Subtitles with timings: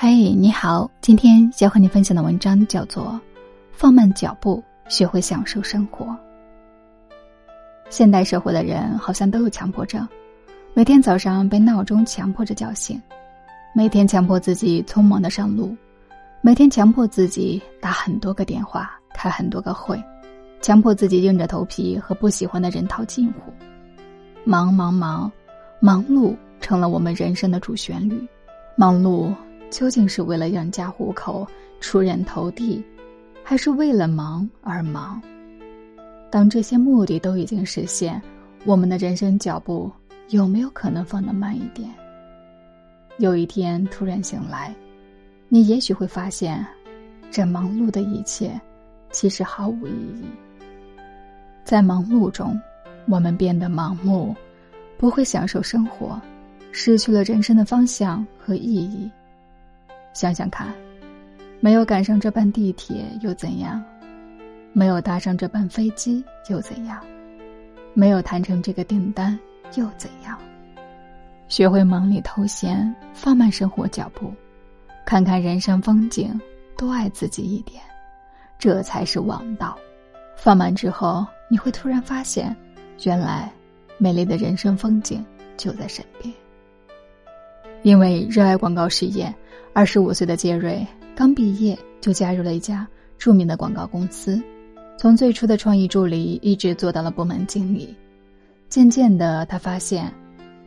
[0.00, 3.06] 嘿，你好，今天想和你分享的文章叫做
[3.72, 6.06] 《放慢脚步，学会享受生活》。
[7.90, 10.06] 现代社会的人好像都有强迫症，
[10.72, 13.02] 每天早上被闹钟强迫着叫醒，
[13.74, 15.76] 每天强迫自己匆忙的上路，
[16.42, 20.00] 每天强迫自己打很多个电话，开很多个会，
[20.60, 23.52] 强迫自己硬着头皮和不喜欢的人套近乎。
[24.44, 25.32] 忙忙忙，
[25.80, 28.24] 忙碌成了我们人生的主旋律，
[28.76, 29.34] 忙碌。
[29.70, 31.46] 究竟是为了养家糊口、
[31.80, 32.82] 出人头地，
[33.42, 35.20] 还是为了忙而忙？
[36.30, 38.20] 当这些目的都已经实现，
[38.64, 39.90] 我们的人生脚步
[40.28, 41.88] 有没有可能放得慢一点？
[43.18, 44.74] 有一天突然醒来，
[45.48, 46.64] 你也许会发现，
[47.30, 48.60] 这忙碌的一切
[49.10, 50.24] 其实毫无意义。
[51.64, 52.60] 在忙碌中，
[53.06, 54.34] 我们变得盲目，
[54.96, 56.20] 不会享受生活，
[56.72, 59.10] 失去了人生的方向和意义。
[60.12, 60.72] 想想看，
[61.60, 63.82] 没有赶上这班地铁又怎样？
[64.72, 67.00] 没有搭上这班飞机又怎样？
[67.94, 69.38] 没有谈成这个订单
[69.74, 70.38] 又怎样？
[71.48, 74.32] 学会忙里偷闲，放慢生活脚步，
[75.06, 76.38] 看看人生风景，
[76.76, 77.82] 多爱自己一点，
[78.58, 79.76] 这才是王道。
[80.36, 82.54] 放慢之后，你会突然发现，
[83.04, 83.50] 原来
[83.96, 85.24] 美丽的人生风景
[85.56, 86.32] 就在身边。
[87.82, 89.34] 因为热爱广告事业。
[89.72, 92.86] 二十五岁的杰瑞刚毕业就加入了一家
[93.18, 94.40] 著名的广告公司，
[94.96, 97.94] 从最初的创意助理一直做到了部门经理。
[98.68, 100.12] 渐渐的，他发现，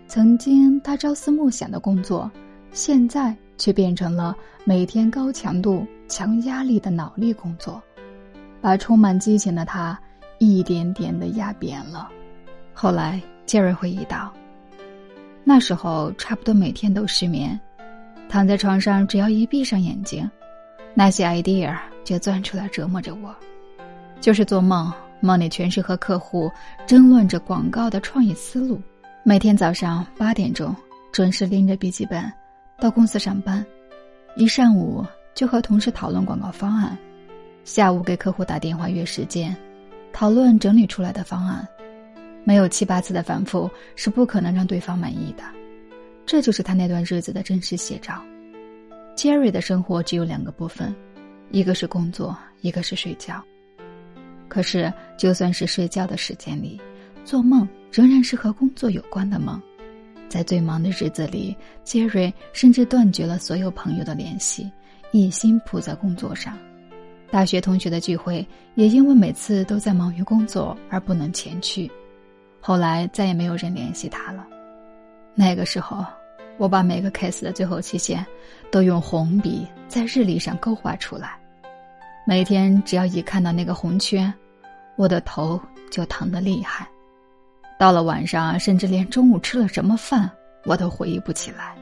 [0.07, 2.29] 曾经他朝思暮想的工作，
[2.71, 7.81] 现在却变成了每天高强度、强压力的脑力工作，
[8.59, 9.99] 把充满激情的他
[10.39, 12.09] 一点点的压扁了。
[12.73, 14.33] 后来，杰瑞回忆道
[15.43, 17.59] ：“那时候差不多每天都失眠。”
[18.31, 20.31] 躺在床上，只要一闭上眼睛，
[20.93, 23.35] 那些 idea 就钻出来折磨着我。
[24.21, 26.49] 就是做梦，梦里全是和客户
[26.87, 28.81] 争论着广告的创意思路。
[29.25, 30.73] 每天早上八点钟
[31.11, 32.23] 准时拎着笔记本
[32.79, 33.65] 到公司上班，
[34.37, 36.97] 一上午就和同事讨论广告方案，
[37.65, 39.53] 下午给客户打电话约时间，
[40.13, 41.67] 讨论整理出来的方案。
[42.45, 45.43] 没有七八次的反复，是不可能让对方满意的。
[46.31, 48.23] 这就是他那段日子的真实写照。
[49.17, 50.95] 杰瑞的生活只有两个部分，
[51.49, 53.43] 一个是工作，一个是睡觉。
[54.47, 56.79] 可是，就算是睡觉的时间里，
[57.25, 59.61] 做梦仍然是和工作有关的梦。
[60.29, 61.53] 在最忙的日子里，
[61.83, 64.71] 杰瑞甚至断绝了所有朋友的联系，
[65.11, 66.57] 一心扑在工作上。
[67.29, 71.91] 大学同学的聚会也因为每次都在忙于工作而不能前去。
[72.61, 74.47] 后来再也没有人联系他了。
[75.35, 76.05] 那个时候。
[76.61, 78.23] 我把每个 case 的最后期限，
[78.69, 81.35] 都用红笔在日历上勾画出来。
[82.23, 84.31] 每天只要一看到那个红圈，
[84.95, 86.87] 我的头就疼得厉害。
[87.79, 90.29] 到了晚上，甚至连中午吃了什么饭
[90.63, 91.75] 我都回忆不起来。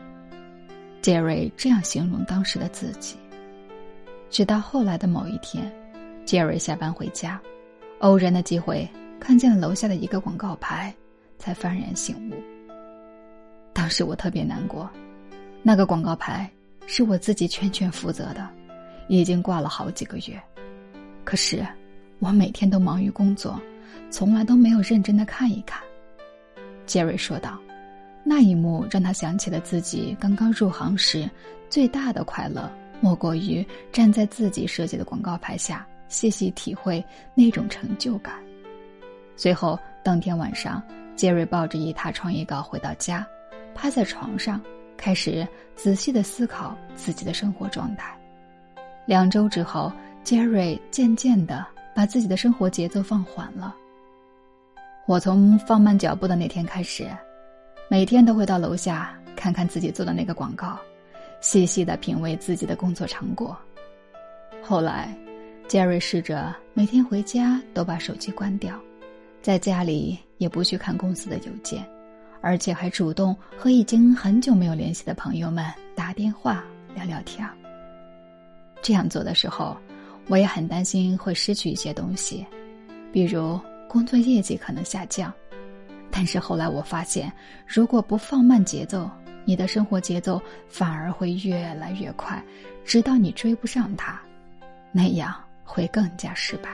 [1.02, 3.18] 杰瑞这样形容当时的自己。
[4.30, 5.70] 直到后来的某一天，
[6.24, 7.38] 杰瑞下班回家，
[8.00, 8.88] 偶然的机会
[9.20, 10.96] 看见了楼下的一个广告牌，
[11.38, 12.59] 才幡然醒悟。
[13.90, 14.88] 当时我特别难过，
[15.64, 16.48] 那个广告牌
[16.86, 18.48] 是我自己全权负责的，
[19.08, 20.40] 已经挂了好几个月。
[21.24, 21.66] 可是
[22.20, 23.60] 我每天都忙于工作，
[24.12, 25.82] 从来都没有认真的看一看。
[26.86, 27.60] 杰瑞说道
[28.24, 31.28] ：“那一幕让他想起了自己刚刚入行时
[31.68, 32.72] 最大的快乐，
[33.02, 38.36] 莫过于站在自己设计的广告牌下，细细体会那种成就感。”
[39.36, 40.80] 随后当天晚上，
[41.16, 43.26] 杰瑞抱着一沓创意稿回到家。
[43.82, 44.62] 趴在床上，
[44.98, 48.14] 开始仔细的思考自己的生活状态。
[49.06, 49.90] 两周之后，
[50.22, 53.74] 杰瑞渐渐的把自己的生活节奏放缓了。
[55.08, 57.08] 我从放慢脚步的那天开始，
[57.90, 60.78] 每天都会到楼下看看自己做的那个广告，
[61.40, 63.58] 细细的品味自己的工作成果。
[64.62, 65.18] 后来，
[65.70, 68.78] 杰瑞试着每天回家都把手机关掉，
[69.42, 71.82] 在家里也不去看公司的邮件。
[72.42, 75.66] 而且还主动和已经很久没有联系的朋友们
[75.96, 76.64] 打电话
[76.96, 77.54] 聊聊天儿。
[78.82, 79.78] 这样做的时候，
[80.28, 82.46] 我也很担心会失去一些东西，
[83.12, 85.34] 比如工作业绩可能下降。
[86.12, 87.32] 但是后来我发现，
[87.68, 89.10] 如果不放慢节奏，
[89.46, 92.42] 你的生活节奏反而会越来越快，
[92.86, 94.20] 直到你追不上它，
[94.92, 96.70] 那样会更加失败。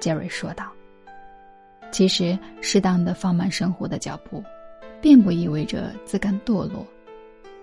[0.00, 0.72] 杰瑞说道
[1.92, 4.42] ：“其实，适当的放慢生活的脚步。”
[5.02, 6.86] 并不意味着自甘堕落，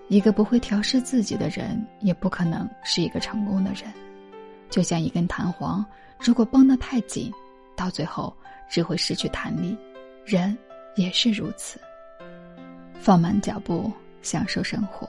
[0.08, 3.90] 一个不会调试自己的人，也不可能是一个成功的人。
[4.68, 5.84] 就像一根弹簧，
[6.20, 7.32] 如果绷得太紧，
[7.74, 8.32] 到最后
[8.68, 9.76] 只会失去弹力。
[10.26, 10.56] 人
[10.94, 11.80] 也是如此。
[13.00, 13.90] 放慢脚步，
[14.20, 15.08] 享受生活。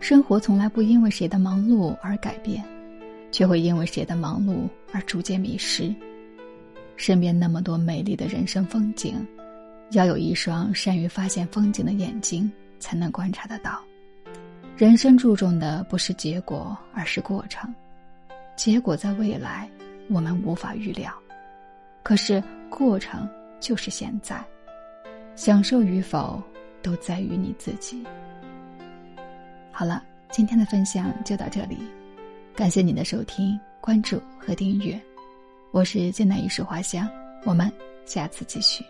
[0.00, 2.62] 生活从来不因为谁的忙碌而改变，
[3.30, 5.94] 却会因为谁的忙碌而逐渐迷失。
[6.96, 9.26] 身边那么多美丽的人生风景，
[9.90, 13.82] 要有一双善于发现风景的眼睛，才能观察得到。
[14.76, 17.74] 人生注重的不是结果，而是过程。
[18.56, 19.68] 结果在未来，
[20.08, 21.12] 我们无法预料，
[22.02, 23.28] 可是过程
[23.60, 24.44] 就是现在，
[25.34, 26.42] 享受与否。
[26.82, 28.06] 都在于你自己。
[29.72, 31.78] 好了，今天的分享就到这里，
[32.54, 34.96] 感谢你的收听、关注和订阅。
[35.72, 37.08] 我是剑南一树花香，
[37.44, 37.68] 我们
[38.04, 38.84] 下次继续。